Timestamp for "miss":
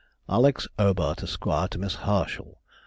1.77-1.95